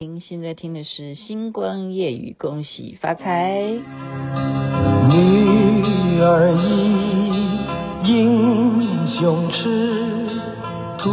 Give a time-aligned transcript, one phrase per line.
[0.00, 3.58] 您现在听的是《星光夜雨》，恭喜发财。
[5.08, 10.24] 女儿意，英雄痴，
[10.98, 11.10] 途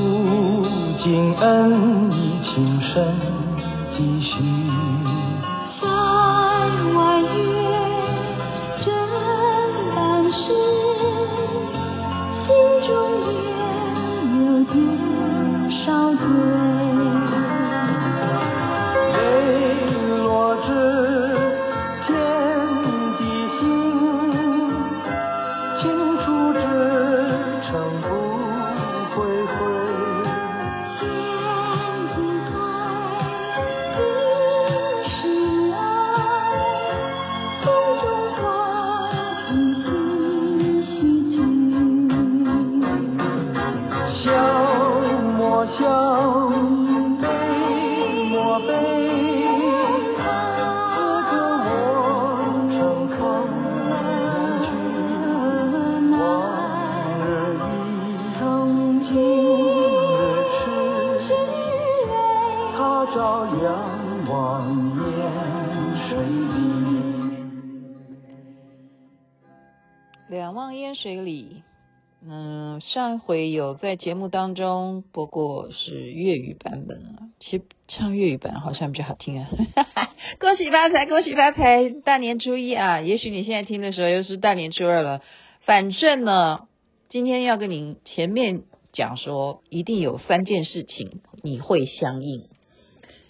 [1.03, 3.17] 经恩义，情深
[3.97, 4.35] 几许。
[72.95, 79.49] 上一回有在节目当中播过是粤语版本啊，其实唱粤语版好像比较好听啊。
[80.39, 81.89] 恭喜发财，恭喜发财！
[81.89, 85.21] 大年初一啊，也许你现在听的时候又是大年初二了。
[85.65, 86.69] 反正呢，
[87.09, 88.61] 今天要跟你前面
[88.93, 92.45] 讲说，一定有三件事情你会相应，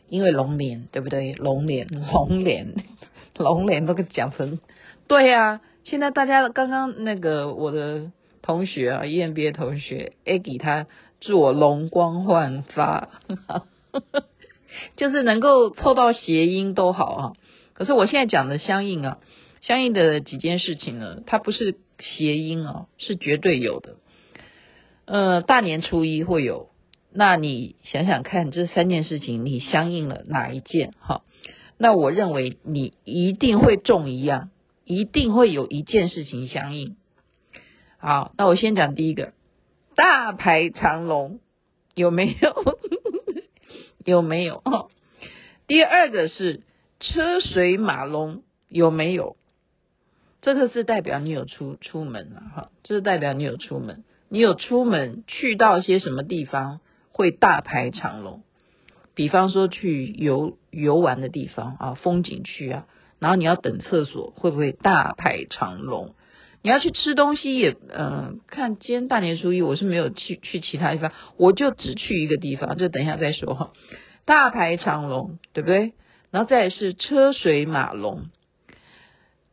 [0.07, 1.33] 因为龙年对不对？
[1.33, 2.75] 龙年，龙年，
[3.39, 4.59] 龙年都给讲成
[5.07, 5.61] 对呀、啊。
[5.85, 8.11] 现在大家刚刚那个我的
[8.45, 10.85] 同学啊，EMBA 同学 Aggie 他
[11.19, 13.09] 祝我龙光焕发，
[14.95, 17.33] 就是能够凑到谐音都好啊。
[17.73, 19.17] 可是我现在讲的相应啊，
[19.61, 23.95] 相应的几件事情呢，它不是谐音啊，是绝对有的。
[25.06, 26.69] 呃，大年初一会有，
[27.12, 30.94] 那你想想看，这三件事情你相应了哪一件？
[31.00, 31.23] 哈，
[31.79, 34.51] 那我认为你一定会中一样。
[34.88, 36.95] 一定会有一件事情相应。
[38.05, 39.33] 好，那我先讲第一个，
[39.95, 41.39] 大排长龙
[41.95, 42.77] 有没有？
[44.05, 44.61] 有没有？
[45.66, 46.61] 第二个是
[46.99, 49.38] 车水马龙有没有？
[50.39, 58.44] 这个是代表你有出出门了哈，这是代表你有出门，你有出门去到些什么地方会大排长龙？
[59.15, 62.85] 比方说去游游玩的地方啊，风景区啊。
[63.17, 66.13] 然后你要等厕所，会不会大排长龙？
[66.65, 73.71] 你要去吃东西也，嗯、呃，看今天大年初一，我是没有去去其他地方，我就只去一个地方，这等一下再说哈。
[74.25, 75.93] 大排长龙，对不对？
[76.31, 78.23] 然后再是车水马龙，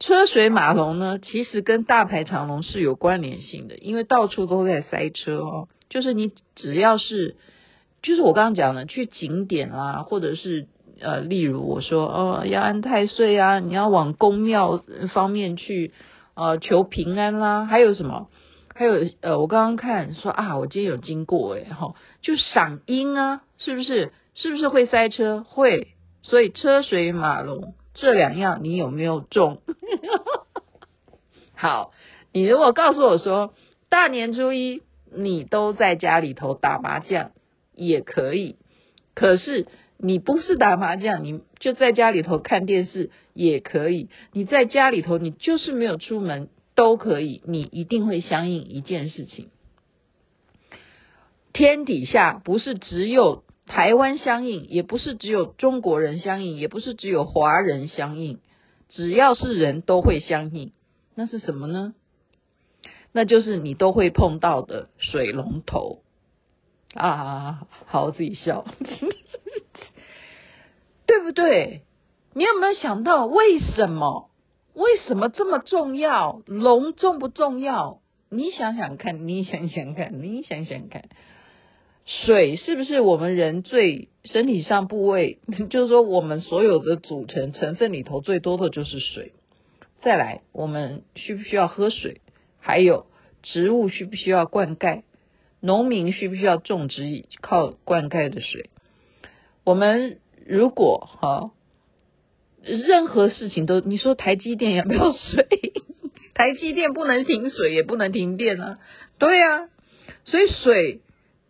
[0.00, 5.68] 车水马龙呢，其实跟大排长龙是有关联性的，因为到处都在塞车哦。
[5.90, 7.36] 就是你只要是，
[8.00, 10.66] 就是我刚刚讲的，去景点啦，或者是。
[11.00, 14.80] 呃，例如我说，哦，要安太岁啊，你要往宫庙
[15.12, 15.90] 方面去，
[16.34, 18.28] 呃，求平安啦，还有什么？
[18.74, 24.12] 还有呃，我刚刚看说啊，我今天有经过，诶哈，就赏樱啊，是不是？
[24.34, 25.44] 是不是会塞车？
[25.46, 25.88] 会，
[26.22, 29.60] 所以车水马龙这两样你有没有中？
[31.54, 31.92] 好，
[32.32, 33.52] 你如果告诉我说
[33.90, 34.82] 大年初一
[35.14, 37.32] 你都在家里头打麻将
[37.74, 38.56] 也可以，
[39.14, 39.66] 可是。
[40.02, 44.10] 你不是打麻将，你就在家里头看电视也可以。
[44.32, 47.40] 你在家里头，你就是没有出门都可以。
[47.46, 49.48] 你一定会相应一件事情。
[51.52, 58.40] 天底下不是只有台湾相应，也不是只有中国人相应，也不是只有华人相应。
[58.88, 60.72] 只要是人都会相应，
[61.14, 61.94] 那是什么呢？
[63.12, 66.02] 那就是你都会碰到的水龙头
[66.94, 67.68] 啊！
[67.86, 68.66] 好，自己笑。
[71.12, 71.82] 对不对？
[72.32, 74.30] 你有没有想到为什么？
[74.72, 76.40] 为什么这么重要？
[76.46, 78.00] 龙重不重要？
[78.30, 81.10] 你想想看，你想想看，你想想看，
[82.06, 85.38] 水是不是我们人最身体上部位？
[85.68, 89.32] 就是说，我们所有的组成成分里头最多的就是水。
[90.00, 92.22] 再来，我们需不需要喝水？
[92.58, 93.04] 还有，
[93.42, 95.02] 植物需不需要灌溉？
[95.60, 98.70] 农民需不需要种植靠灌溉的水？
[99.62, 100.16] 我们。
[100.46, 101.50] 如果哈，
[102.62, 105.46] 任何事情都你说台积电要不要水？
[106.34, 108.78] 台积电不能停水，也不能停电啊。
[109.18, 109.68] 对啊，
[110.24, 111.00] 所以水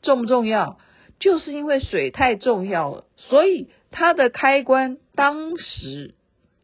[0.03, 0.79] 重不重要？
[1.21, 6.15] 就是因为水太重要了，所以它的开关当时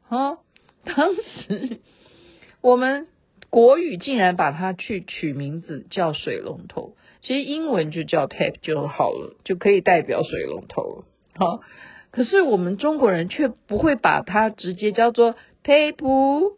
[0.08, 0.38] 啊，
[0.84, 1.78] 当时
[2.60, 3.06] 我们
[3.50, 11.04] 国语竟然把它去取名字叫水龙头，其实英文就叫 tap 就好了，就可以代表水龙头了。
[11.36, 11.60] 好，
[12.10, 15.96] 可是我们中国人却不会把它直接叫做 tap，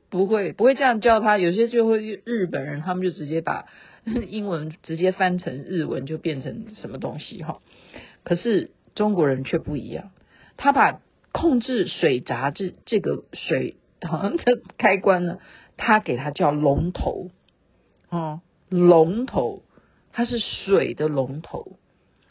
[0.08, 1.38] 不会不会这样叫它。
[1.38, 3.66] 有些就会日本人，他们就直接把
[4.28, 7.60] 英文直接翻成日文，就变成什么东西哈。
[8.22, 10.10] 可是中国人却不一样，
[10.56, 11.00] 他把
[11.32, 15.38] 控制水闸这这个水好像的开关呢，
[15.76, 17.30] 他给它叫龙头，
[18.08, 19.62] 哦，龙头，
[20.12, 21.76] 它是水的龙头。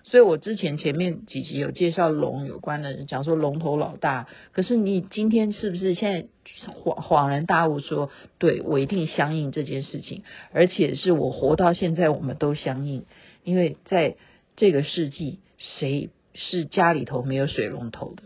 [0.09, 4.27] 所以我之前前面几集有介绍龙有关的人，讲说龙头老大。
[4.53, 6.27] 可是你今天是不是现在
[6.73, 8.09] 恍恍然大悟说，
[8.39, 13.05] 对，我一定相信这件事情，而且是我活到现在我们都相信，
[13.43, 14.15] 因为在
[14.55, 18.23] 这个世纪，谁是家里头没有水龙头的？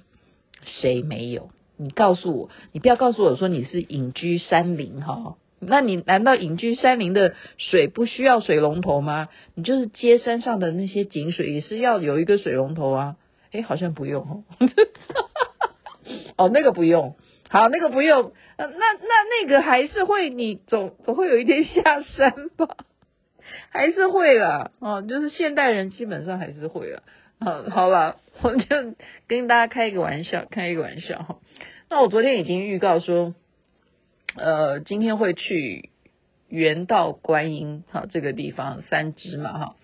[0.66, 1.50] 谁没有？
[1.76, 5.36] 你告诉我，你不要告诉我说你是隐居山林哈。
[5.68, 9.30] 那你难道隐居山林的水不需要水龙头吗？
[9.56, 13.16] 你就是接山上的那些井水也是要有一个水龙头啊？
[13.52, 14.44] 哎，好像不用哦。
[16.38, 17.16] 哦，那个不用。
[17.50, 18.34] 好，那个不用。
[18.56, 22.68] 呃那那那个还是会，你总总会有一天下山吧？
[23.70, 24.72] 还是会啦。
[24.80, 27.04] 哦，就是现代人基本上还是会了。
[27.40, 28.66] 嗯，好了，我就
[29.28, 31.40] 跟大家开一个玩笑，开一个玩笑。
[31.90, 33.36] 那我昨天已经预告说。
[34.36, 35.92] 呃，今天会去
[36.48, 39.76] 圆道观音哈这个地方三芝嘛哈，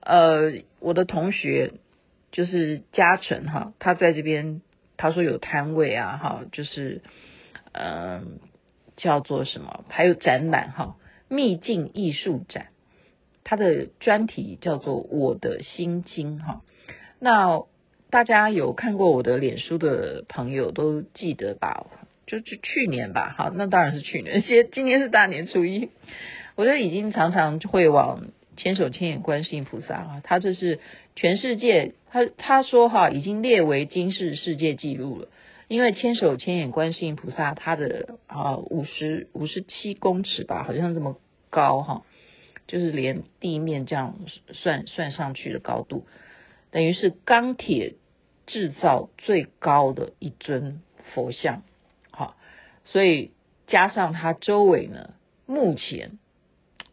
[0.00, 1.72] 呃，我的同学
[2.30, 4.60] 就是嘉诚哈，他在这边
[4.98, 7.00] 他说有摊位啊哈，就是
[7.72, 8.40] 嗯、
[8.96, 10.96] 叫做什么，还有展览哈，
[11.28, 12.66] 秘境艺术展，
[13.42, 16.62] 他的专题叫做我的心经哈，
[17.18, 17.62] 那
[18.10, 21.86] 大家有看过我的脸书的朋友都记得吧？
[22.28, 24.42] 就就去年吧，好，那当然是去年。
[24.42, 25.88] 现今年是大年初一，
[26.56, 28.28] 我就已经常常会往
[28.58, 30.78] 千手千眼观世音菩萨啊，他这是
[31.16, 35.28] 全世界，他他说哈，已经列为今世世界纪录了。
[35.68, 41.16] 因为千手千眼观世音菩萨，他的啊五十五十七公尺吧，好像这么
[41.50, 42.02] 高哈，
[42.66, 44.18] 就是连地面这样
[44.52, 46.06] 算算上去的高度，
[46.70, 47.94] 等于是钢铁
[48.46, 50.82] 制造最高的一尊
[51.14, 51.62] 佛像。
[52.90, 53.30] 所以
[53.66, 55.14] 加上它周围呢，
[55.46, 56.18] 目前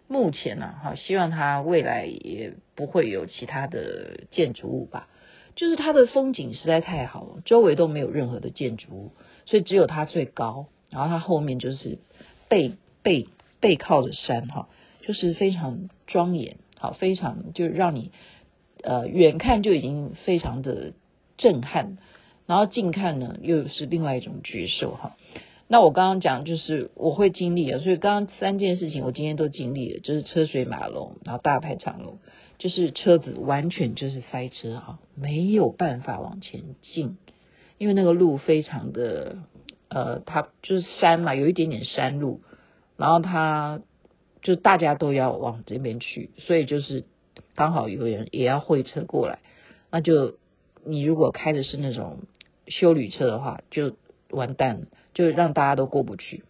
[0.07, 5.07] 目前呢，哈，希望它未来也不会有其他的建筑物吧。
[5.55, 9.11] 就是它的风景实在太好了，周围都没有任何的建筑物，
[9.45, 11.97] 所以只有它最高，然后它后面就是
[12.49, 13.29] 背背
[13.61, 14.67] 背靠着山哈，
[15.01, 18.11] 就是非常庄严，好，非常就让你
[18.83, 20.91] 呃远看就已经非常的
[21.37, 21.97] 震撼，
[22.47, 25.15] 然后近看呢又是另外一种觉受哈。
[25.67, 32.19] 那我刚刚讲就是我会经历了，所以刚刚三件事情我今天都经历了，就是车水马龙，然后大排长龙，
[32.59, 37.17] 就是车子完全就是塞车啊，没有办法往前进，
[37.79, 39.37] 因为那个路非常的
[39.89, 42.41] 呃，它就是山嘛，有一点点山路，
[42.97, 43.81] 然后它
[44.43, 47.05] 就大家都要往这边去，所以就是
[47.55, 49.39] 刚好有人也要会车过来，
[49.89, 50.37] 那就
[50.85, 52.19] 你如果开的是那种
[52.67, 53.95] 休旅车的话，就。
[54.31, 56.43] 完蛋了，就让大家都过不去，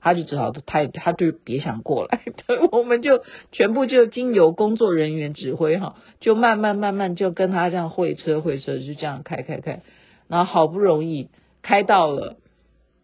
[0.00, 2.20] 他就只好他他就别想过来，
[2.72, 9.82] 我们就全部就经由工作人员指挥哈，就慢慢慢慢就跟他这样会车会车，就这样开开开，
[10.28, 11.28] 然后好不容易
[11.62, 12.36] 开到了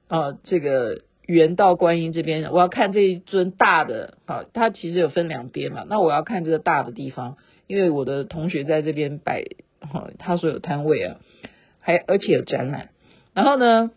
[0.08, 9.44] 呃这个圆道观音这边，我要看这一尊大的啊，它其实有分两边嘛，那我要看这个大的地方，因为我的同学在这边摆，
[10.18, 11.16] 他说有摊位啊，
[11.80, 12.90] 还而且有展览，
[13.34, 13.90] 然后呢。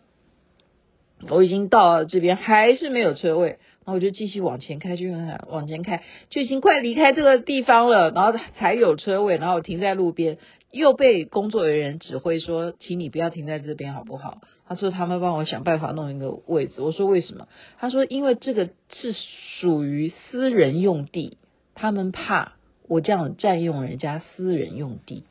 [1.28, 5.06] 我已经到了这边，还是没有车位，然后我就继续往前开，就
[5.48, 10.38] 往前开，就已经快离开这个地方了，然后才有车位，然后停在路边，
[10.70, 14.38] 又被工作人员指挥说，请你不要停在这边，好不好？
[14.66, 17.46] 他说他们帮我想办法弄一个位置，我说为什么？
[17.78, 19.14] 他说因为这个是
[19.60, 21.36] 属于私人用地，
[21.74, 22.54] 他们怕
[22.88, 25.24] 我这样占用人家私人用地，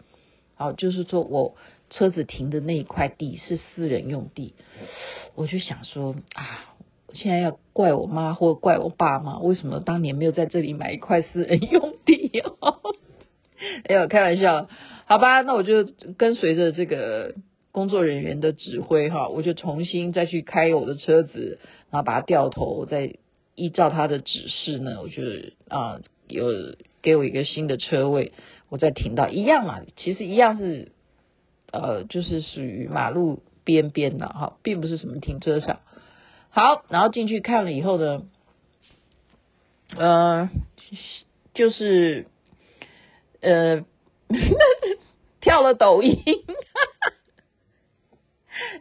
[0.62, 1.56] 好，就是说我。
[1.94, 4.54] 车子停的那一块地是私人用地，
[5.36, 6.74] 我就想说啊，
[7.12, 9.40] 现在要怪我妈或怪我爸吗？
[9.40, 12.32] 为什么当年没有在这里买一块私人用地？
[13.84, 14.70] 哎呦，开玩笑，
[15.06, 15.84] 好吧，那我就
[16.18, 17.36] 跟随着这个
[17.74, 23.16] 工作人员的指挥哈，我就重新再去开我的车子，然后把它掉头，再
[23.56, 25.24] 依照他的指示呢，我就
[25.68, 26.00] 啊
[26.30, 26.46] 有
[27.02, 28.32] 给我一个新的车位，
[28.72, 30.92] 我再停到一样嘛，其实一样是。
[31.74, 35.80] 呃，就是属于马路边边的哈，并不是什么停车场。
[36.50, 38.24] 好，然后进去看了以后呢，
[39.96, 40.50] 呃，
[41.54, 42.26] 就是
[43.40, 43.86] 呃，
[45.40, 46.22] 跳了抖音，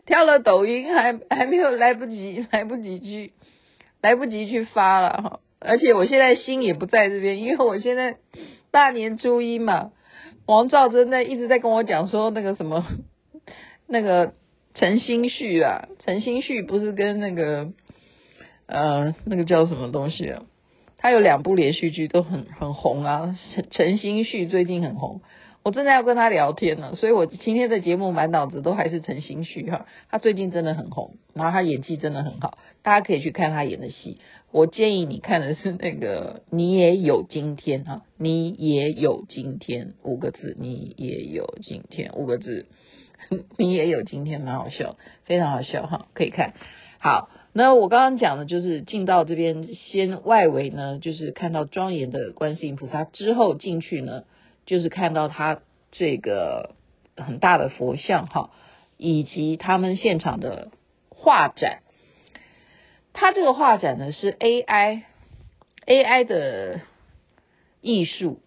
[0.05, 3.33] 跳了抖音还还没有来不及来不及去
[4.01, 8.17] 来不及去发了哈，而且我现在心也不在这边，因为我现在
[8.71, 9.93] 大年初一嘛。
[10.47, 12.85] 王兆珍在一直在跟我讲说那个什么，
[13.87, 14.33] 那个
[14.75, 17.73] 陈星旭啊，陈星旭不是跟那个
[18.67, 20.43] 呃那个叫什么东西啊？
[20.99, 23.37] 他有两部连续剧都很很红啊。
[23.55, 25.21] 陈陈星旭最近很红，
[25.63, 29.87] 我正在要跟他聊天呢，所以我今天的节目满脑子都还是陈星旭哈。
[30.11, 34.19] 他最近真的很红，然后他演技真的很好，大家可以去看他演的戏。
[34.53, 42.67] 我建议你看的是那个，你也有今天哈，你也有今天五个字，你也有今天五个字，
[43.57, 46.55] 你也有今天，蛮好笑，非常好笑哈，可以看。
[46.99, 54.25] 好，那我刚刚讲的就是进到这边，先外围呢，就是看到庄严的观世音菩萨，之后进去呢，
[54.67, 55.61] 就是看到他
[55.93, 56.75] 这个
[57.17, 58.51] 很大的佛像哈，
[58.97, 60.73] 以及他们现场的
[61.09, 61.83] 画展。
[63.21, 65.03] 他这个画展呢是 AI
[65.87, 66.81] AI 的
[67.83, 68.41] 艺术，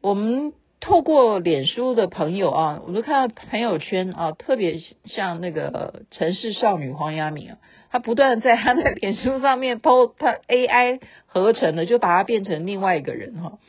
[0.00, 7.58] 我们透过脸书的朋友啊，我都看到朋友圈啊，特别像那个城市少女黄雅敏啊，
[7.92, 13.60] 她不断在她的脸书上面 po 她 AI 合成的，就把它变成另外一个人哈，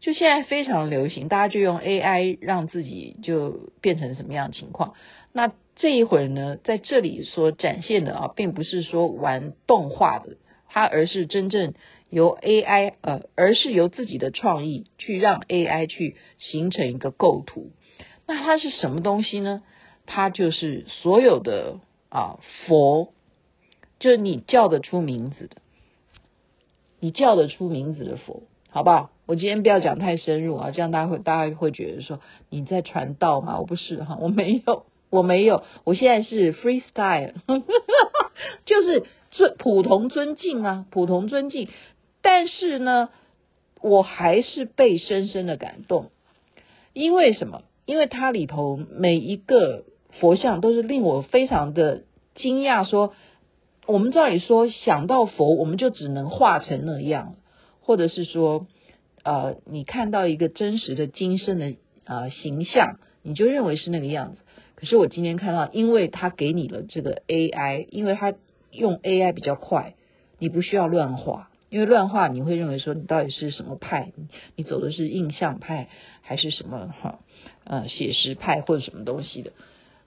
[0.00, 4.92] 就现在非常流行，大家就用 AI 让自己就变成什么样的情况，
[5.32, 5.50] 那。
[5.80, 10.36] 这一会儿呢，在这里所展现的啊，并不是说玩动画的，
[10.68, 11.72] 它而是真正
[12.10, 17.70] 由 AI 呃，而是由自己的创意去让 AI 去形成一个构图。
[18.26, 19.62] 那它是什么东西呢？
[20.04, 23.14] 它就是所有的啊佛，
[23.98, 25.56] 就是你叫得出名字的，
[27.00, 29.12] 你叫得出名字的佛，好不好？
[29.24, 32.20] 我今天不要讲太深入啊，这样大家会大家会觉得说
[32.50, 33.58] 你在传道吗？
[33.60, 34.84] 我不是哈，我没有。
[35.10, 37.34] 我没有，我现在是 freestyle，
[38.64, 41.68] 就是尊普通尊敬啊，普通尊敬。
[42.22, 43.08] 但是呢，
[43.80, 46.10] 我还是被深深的感动，
[46.92, 47.62] 因为什么？
[47.86, 49.84] 因为它里头每一个
[50.20, 52.04] 佛像都是令我非常的
[52.36, 52.84] 惊讶。
[52.84, 53.14] 说，
[53.86, 57.34] 我们照理说想到佛，我们就只能画成那样，
[57.80, 58.68] 或者是说，
[59.24, 61.74] 呃，你看到一个真实的金身的
[62.04, 64.40] 呃形象，你就认为是那个样子。
[64.80, 68.32] 可是我今天看到，因为他给你了这个 AI，因为他
[68.70, 69.92] 用 AI 比较快，
[70.38, 74.12] 你不需要乱画，因为乱画你会认为说你到底是什么派，
[74.56, 75.88] 你走的是印象派
[76.22, 77.18] 还是什么哈
[77.64, 79.52] 呃写实派或者什么东西的？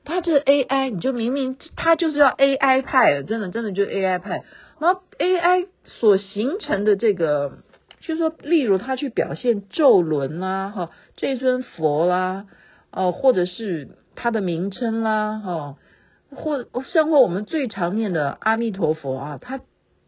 [0.06, 4.42] 他这 AI 你就明明他就是要 AI 派，真的真的就 AI 派。
[4.80, 7.60] 然后 AI 所形成的这个，
[8.02, 12.48] 就是说例如他去表现咒轮啦哈，这尊佛啦，
[12.90, 13.90] 哦、呃、或者是。
[14.16, 15.78] 它的名称啦，哈，
[16.30, 19.60] 或生活我们最常念的阿弥陀佛啊，它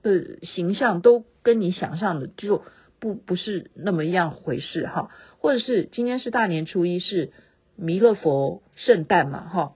[0.01, 2.63] 的形象都跟你想象的就
[2.99, 5.09] 不不是那么一样回事哈，
[5.39, 7.31] 或者是今天是大年初一，是
[7.75, 9.73] 弥勒佛圣诞嘛，哈，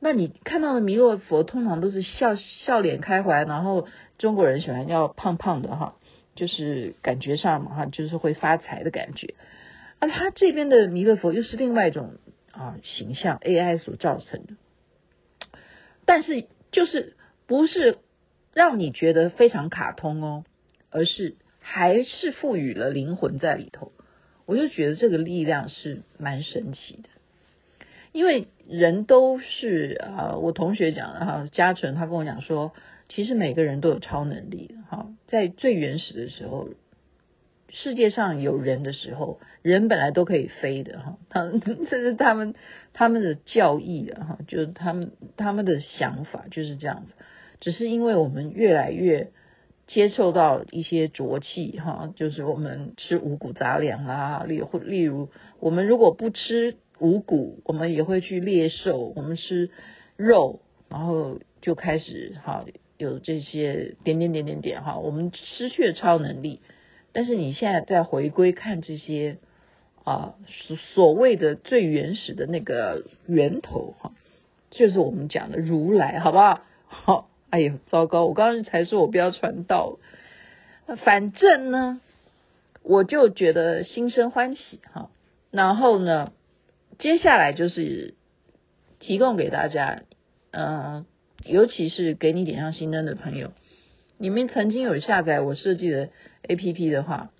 [0.00, 3.86] 那你看到的弥勒佛通常都是笑笑脸开怀，然后
[4.18, 5.96] 中国人喜欢要胖胖的哈，
[6.34, 9.34] 就是感觉上嘛哈，就是会发财的感觉，
[9.98, 12.14] 而他这边的弥勒佛又是另外一种。
[12.56, 14.54] 啊，形象 AI 所造成的，
[16.06, 17.14] 但是就是
[17.46, 17.98] 不是
[18.54, 20.44] 让你觉得非常卡通哦，
[20.88, 23.92] 而是还是赋予了灵魂在里头。
[24.46, 27.10] 我就觉得这个力量是蛮神奇的，
[28.12, 32.72] 因为人都是啊，我同学讲的哈，嘉诚他跟我讲说，
[33.10, 36.70] 其实每个人都有超能力的哈，在最原始的时候。
[37.68, 41.50] 世界上有人的时候，人本来都可以飞的哈， 他
[41.90, 42.54] 这是他们
[42.92, 47.12] 他们的教义的哈，就是他们他们的想法就是这样子。
[47.60, 49.30] 只是因为我们越来越
[49.86, 59.70] 接受到一些浊气哈，就是我们吃五谷杂粮啊，例或例如我们如果不吃五谷，我们也会去猎兽，我们吃
[60.16, 62.64] 肉，然后就开始哈
[62.96, 66.60] 有这些点点点点点哈，我们失去了超能力。
[67.16, 69.38] 但是你现在再回归看这些
[70.04, 74.12] 啊所所谓的最原始的那个源头哈，
[74.70, 76.60] 就是我们讲的如来，好不好？
[76.84, 78.26] 好，哎呦，糟糕！
[78.26, 79.98] 我刚刚才说我不要传道，
[81.06, 82.02] 反正呢，
[82.82, 85.08] 我就觉得心生欢喜哈。
[85.50, 86.34] 然后呢，
[86.98, 88.12] 接下来就是
[89.00, 90.02] 提供给大家，
[90.50, 91.06] 嗯、
[91.46, 93.52] 尤其是给你点上心灯的朋友，
[94.18, 96.10] 你们曾经有下载我设计的
[96.48, 97.30] APP 的话，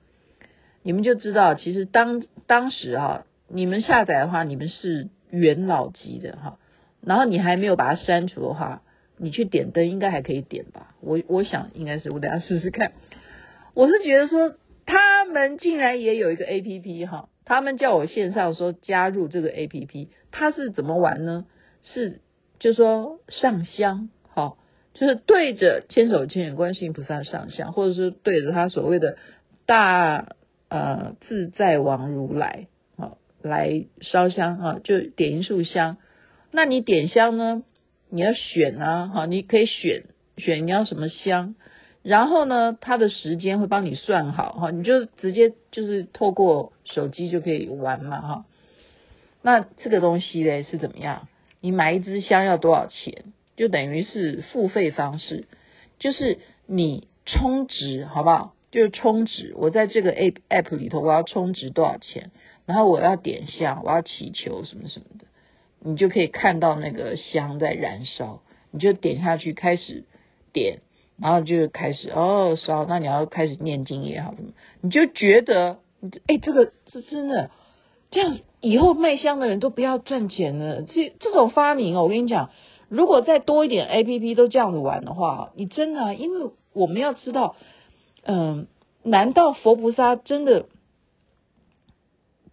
[0.83, 6.59] 你们就知道，其实当当时哈，你们下载的话，你们是元老级的哈，
[7.01, 8.83] 然后你还没有把它删除的话，
[9.17, 10.95] 你去点灯应该还可以点吧？
[11.01, 12.93] 我我想应该是，我等下试试看。
[13.75, 14.55] 我是觉得说，
[14.87, 17.29] 他们竟然也有一个 APP 哈。
[17.45, 21.47] 他们叫我线上说加入这个 APP，他是怎么玩呢？
[21.83, 22.21] 是
[22.59, 24.59] 就说上香，好，
[24.99, 29.19] 就是对着千手千眼观世音菩萨上香，或者是对着他所谓的
[29.67, 30.35] 大
[30.71, 35.99] 呃自在王如来，好来烧香啊，就点一束香。
[36.51, 37.63] 那你点香呢？
[38.09, 40.05] 你要选啊，好，你可以选
[40.39, 41.57] 选你要什么香。
[42.03, 48.45] 然后呢，他的时间会帮你算好哈，你就直接就是透过手机就可以玩嘛哈。
[49.43, 51.29] 那这个东西嘞是怎么样？
[51.61, 53.25] 你买一支香要多少钱？
[53.57, 55.47] 就等于是付费方式，
[55.99, 58.55] 就是你充值好不好？
[58.71, 62.31] 就是充值，我在这个 app app 里头我要充值多少钱？
[62.67, 65.25] 然后我要点香，我要祈求什么什么的，
[65.81, 70.05] 你就可以看到那个香在燃烧，你就点下去开始
[70.53, 70.81] 点。
[71.19, 74.51] 然后就开始哦烧，那你要开始念经也好，什么
[74.83, 75.79] 你就觉得，
[76.27, 77.51] 哎，这个是真的，
[78.11, 80.83] 这样以后卖香的人都不要赚钱了。
[80.83, 82.51] 这这种发明哦，我跟你讲，
[82.89, 87.57] 如果再多一点 APP 都这样子玩的话，你真的，因为我们要知道，
[88.23, 88.67] 嗯，
[89.03, 90.67] 难道佛菩萨真的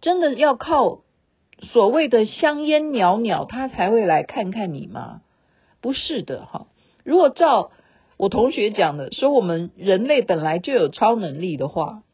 [0.00, 1.00] 真的要靠
[1.62, 5.22] 所谓的香烟袅袅他才会来看看你吗？
[5.80, 6.66] 不是的哈，
[7.04, 7.70] 如果照。
[8.16, 12.04] 我同学讲的说，我们人类本来就有超能力的话，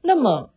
[0.00, 0.50] 那么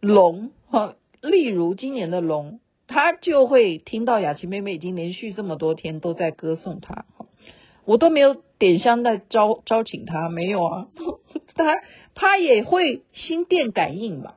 [0.00, 7.04] 龙哈，例如今年的龙，他就会听到雅琪妹妹已经连续这么多天都在歌颂他，
[7.84, 10.88] 我都没有点香在招招请他，没有啊，
[11.54, 11.80] 他
[12.14, 14.34] 他也会心电感应嘛，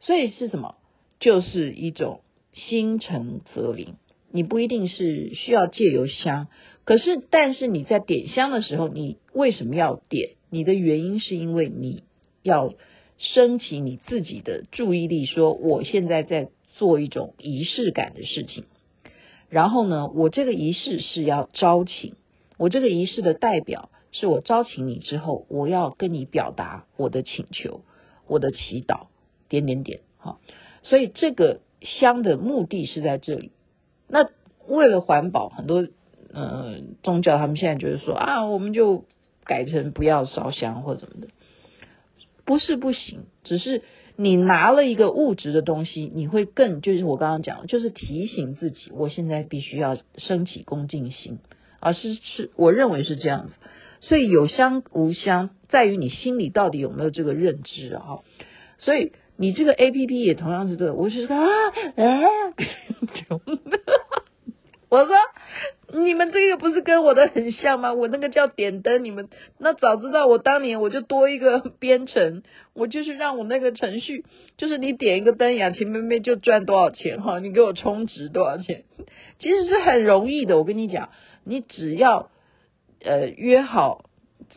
[0.00, 0.74] 所以是什么？
[1.20, 2.20] 就是一种
[2.52, 3.94] 心诚则灵。
[4.34, 6.48] 你不一定是需要借由香，
[6.84, 10.30] 可是，但是你在点香的时候，你为什么要点？
[10.48, 12.02] 你的原因是因为你
[12.42, 12.72] 要
[13.18, 18.64] 升起你自己的注意力，说我现在在做一种仪式感的事情。
[19.48, 22.14] 然后呢，我这个仪式是要招请，
[22.56, 27.82] 我这个仪式的代表是我招请你之后，我要跟你表达我的请求、
[28.26, 29.08] 我的祈祷，
[29.48, 30.40] 点点点，好。
[30.82, 33.52] 所以这个香的目的是在这里。
[34.08, 34.28] 那
[34.66, 35.86] 为了环保，很多
[36.32, 39.04] 呃宗教他们现在就是说啊，我们就
[39.44, 41.28] 改成不要烧香或怎么的，
[42.44, 43.82] 不是不行，只是
[44.16, 51.38] 你拿了一个物质的东西，你会更就是我刚刚讲，就是提醒自己，我现在必须要升起恭敬心。
[51.80, 53.52] 啊，是是，我认为是这样子，
[54.00, 58.20] 所以有香无香，在于你心里到底有没有这个认知啊，
[58.78, 59.12] 所以。
[59.38, 61.48] 你这个 A P P 也同样是这个，我是说啊，
[61.96, 62.22] 哎，
[64.90, 65.16] 我说
[66.04, 67.92] 你们这个不是跟我的很像吗？
[67.92, 72.42] 我那个叫点灯，你们那早知道我当年我就多一个编程，
[72.74, 74.24] 我就是让我那个程序，
[74.56, 78.84] 就是你点一个灯，雅琪妹妹就赚多少钱哈，你给我充值多少钱，
[79.38, 80.58] 其实是很容易的。
[80.58, 81.08] 我跟你讲，
[81.44, 82.30] 你只要
[83.04, 84.04] 呃约好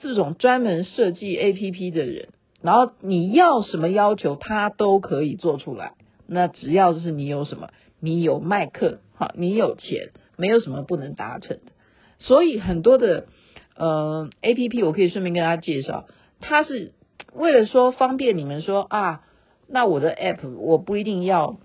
[0.02, 2.30] 这种专门设计 A P P 的人。
[2.62, 5.92] 然后你要什么要求，他都可以做出来。
[6.26, 11.72] 那只要是你有什么，你有麦克，哈，你有钱，没有什么不能达成的。
[12.20, 13.28] 所以很多的
[13.76, 16.06] 呃 APP，我可以顺便跟大家介绍，
[16.40, 16.94] 它是
[17.34, 19.22] 为了说方便你们说啊，
[19.68, 21.58] 那我的 App 我不一定要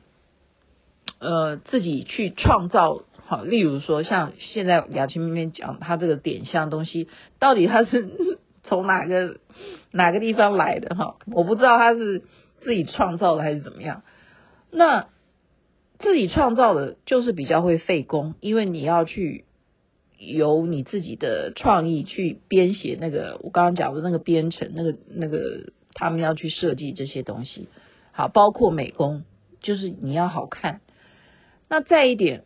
[1.19, 8.39] 呃自己去创造，好，例如说像现在雅琪妹妹讲，她这个点香东西，到底它是。
[8.63, 9.39] 从哪个
[9.91, 11.17] 哪个地方来的哈？
[11.33, 12.23] 我不知道它是
[12.61, 14.03] 自己创造的还是怎么样。
[14.71, 15.09] 那
[16.01, 19.45] 自己创造的就是比较会费工，因为你要去
[20.19, 27.69] 由你自己的创意去编写那个我刚刚讲的那个编程，那个那个他们要去设计这些东西。
[28.13, 29.23] 好，包括美工，
[29.61, 30.81] 就是你要好看。
[31.69, 32.43] 那再一点。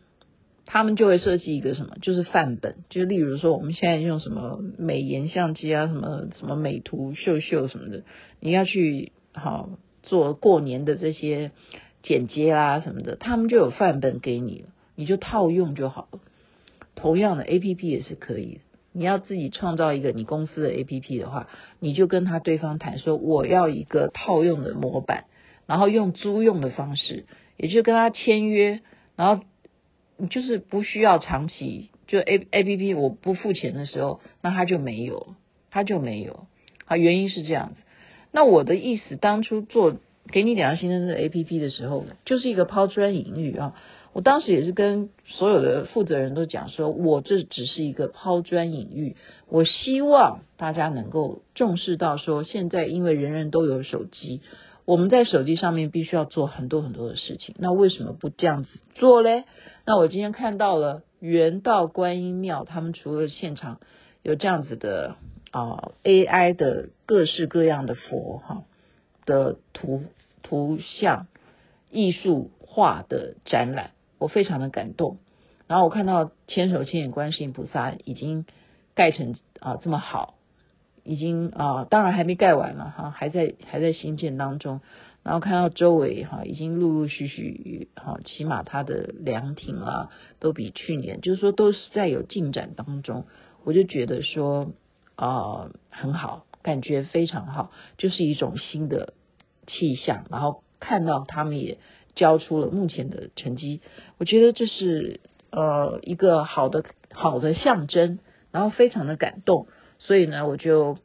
[0.67, 8.01] 他们就会设计一个什么，就是范本，就例如说我们现在用什么美颜相机啊，什么什么美图秀秀什么的，
[8.39, 9.69] 你要去好
[10.01, 11.51] 做过年的这些
[12.05, 16.19] 剪接啊什么的，他们就有范本给你了，你就套用就好了。
[16.95, 18.61] 同样的 APP 也是可以，
[18.93, 25.25] 你要自己创造一个你公司的 APP 的话，你就跟他对方谈说我要一个套用的模板，
[25.65, 27.25] 然后用租用的方式，
[27.57, 28.79] 也就是跟他签约，
[29.17, 29.43] 然后。
[30.17, 35.35] 你就是不需要长期就 A A P P 我不付钱的时候，那他就没有，
[35.71, 36.47] 他就没有
[36.85, 36.95] 啊。
[36.95, 37.81] 原因是这样子。
[38.31, 39.97] 那我的意思，当初做
[40.31, 43.75] 给你两个新生的 A P P 的时候，就是一个抛砖引玉啊。
[44.13, 49.17] 我当时也是跟所有的负责人都讲说，我这只是一个抛砖引玉。
[49.49, 54.41] 我希望大家能够重视到说，现在因为人人都有手机。
[54.85, 59.43] 我们在手机上面必须要做很多很多的事情，那为什么不这样子做嘞？
[59.85, 63.79] 那我今天看到了元道观音庙，他们除了现场
[64.21, 65.15] 有这样子的
[65.51, 68.63] 啊、AI 的各式各样的佛哈
[69.25, 70.03] 的图
[70.43, 71.27] 图像
[71.89, 75.17] 艺术画的展览，我非常的感动。
[75.67, 78.45] 然后我看到千手千眼观世音菩萨已经
[78.93, 80.35] 盖成啊、这么好。
[81.07, 84.81] 已经啊，当然还没盖完了哈，还在还在兴建当中。
[85.21, 90.09] 然后看到周围哈，已经陆陆续续哈，起码它的凉亭啊，
[90.39, 93.25] 都比去年，就是说都是在有进展当中。
[93.63, 94.71] 我就觉得说
[95.15, 99.13] 啊，很好，感觉非常好，就是一种新的
[99.67, 100.25] 气象。
[100.31, 101.77] 然后看到他们也
[102.15, 103.81] 交出了目前的成绩，
[104.17, 105.19] 我觉得这是
[105.51, 108.17] 呃一个好的好的象征，
[108.51, 109.67] 然后非常的感动。
[109.99, 110.97] 所以呢，我就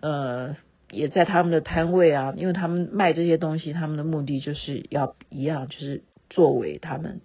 [0.00, 0.56] 呃
[0.90, 7.20] 也在他们的摊位啊，因为他们卖这些东西，他们的目的就是要一样，就是作为他们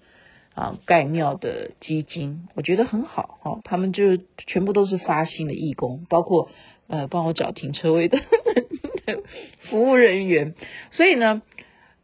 [0.53, 6.49] 啊盖庙的基金，我觉得很好哈、他们就全部都是发心的义工，包括
[6.93, 8.19] 呃帮我找停车位的
[9.69, 10.53] 服务人员。
[10.91, 11.41] 所以呢，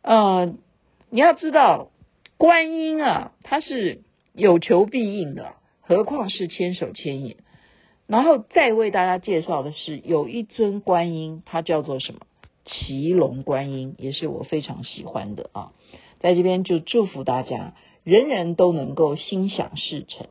[0.02, 0.56] 呃
[1.12, 1.92] 你要知道，
[2.38, 4.02] 观音啊，它是
[4.34, 7.38] 有求必应的，何况是千手千眼。
[8.08, 12.22] 然后再为大家介绍的是，有一尊观音，它叫做什么？
[12.66, 15.72] 骑龙观音，也是我非常喜欢的啊。
[16.20, 20.28] 在这边就祝福大家，人人都能够心想事成，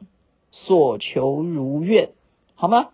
[0.50, 2.10] 所求如愿，
[2.56, 2.90] 好吗？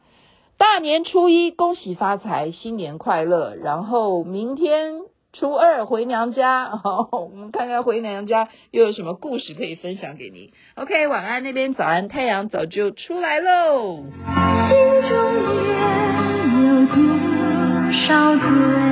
[0.59, 3.55] 大年初一，恭喜发财，新年快乐。
[3.55, 5.03] 然后明天。
[5.37, 10.53] 初二回娘家，好，我们看看回娘家又有什么故事可以分享给您。
[10.77, 14.05] OK，晚安那边，早安，太阳早就出来喽。
[14.69, 15.35] 心中
[16.63, 17.03] 有多
[18.07, 18.84] 少个